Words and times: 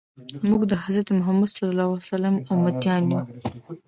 موږ 0.49 0.61
د 0.71 0.73
حضرت 0.83 1.07
محمد 1.19 1.49
صلی 1.55 1.69
الله 1.73 1.89
علیه 1.91 2.07
وسلم 2.09 2.35
امتیان 2.55 3.03
یو. 3.13 3.21